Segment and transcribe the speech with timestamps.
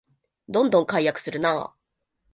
[0.49, 1.75] どんどん改悪するなあ